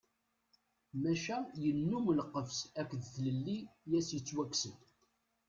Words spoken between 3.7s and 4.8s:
i as-yettwakksen.